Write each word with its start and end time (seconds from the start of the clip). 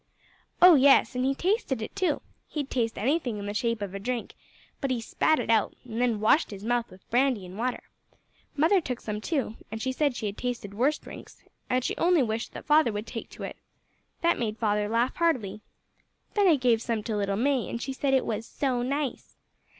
"Oh 0.63 0.73
yes, 0.73 1.13
and 1.13 1.23
he 1.23 1.35
tasted 1.35 1.79
it 1.79 1.95
too 1.95 2.23
he'd 2.47 2.71
taste 2.71 2.97
anything 2.97 3.37
in 3.37 3.45
the 3.45 3.53
shape 3.53 3.83
of 3.83 3.91
drink 4.01 4.33
but 4.79 4.89
he 4.89 4.99
spat 4.99 5.37
it 5.37 5.51
out, 5.51 5.75
and 5.85 6.01
then 6.01 6.19
washed 6.19 6.49
his 6.49 6.63
mouth 6.63 6.89
with 6.89 7.07
brandy 7.11 7.45
an' 7.45 7.55
water. 7.55 7.83
Mother 8.55 8.81
took 8.81 8.99
some 8.99 9.21
too, 9.21 9.57
and 9.71 9.79
she 9.79 9.91
said 9.91 10.15
she 10.15 10.25
had 10.25 10.37
tasted 10.39 10.73
worse 10.73 10.97
drinks; 10.97 11.43
and 11.69 11.83
she 11.83 11.95
only 11.97 12.23
wished 12.23 12.53
that 12.53 12.65
father 12.65 12.91
would 12.91 13.05
take 13.05 13.29
to 13.29 13.43
it. 13.43 13.57
That 14.21 14.39
made 14.39 14.57
father 14.57 14.89
laugh 14.89 15.15
heartily. 15.17 15.61
Then 16.33 16.47
I 16.47 16.55
gave 16.55 16.81
some 16.81 17.03
to 17.03 17.15
little 17.15 17.37
May, 17.37 17.69
and 17.69 17.79
she 17.79 17.93
said 17.93 18.15
it 18.15 18.25
was 18.25 18.47
`So 18.47 18.83
nice.'" 18.83 19.37